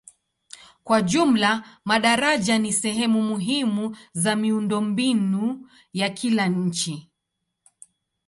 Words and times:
Kwa 0.83 1.01
jumla 1.01 1.79
madaraja 1.85 2.57
ni 2.59 2.73
sehemu 2.73 3.21
muhimu 3.21 3.97
za 4.13 4.35
miundombinu 4.35 5.69
ya 5.93 6.09
kila 6.09 6.47
nchi. 6.47 7.09